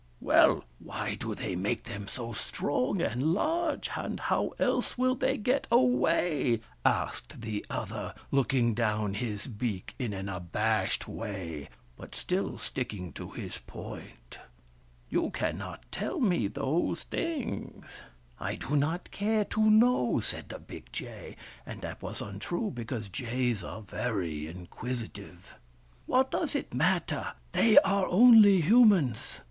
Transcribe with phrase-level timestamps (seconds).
[0.19, 5.37] "Well, why do they make them so strong and large, and how else will they
[5.37, 12.57] get away?" asked the other, looking down his beak in an abashed way, but still
[12.57, 14.39] sticking to his point."
[15.11, 17.99] You cannot tell me those things.""
[18.39, 23.07] I do not care to know," said the big jay; and that was untrue, because
[23.07, 25.53] jays are very inquisitive."
[26.07, 27.33] What does it matter?
[27.51, 29.39] They are only humans.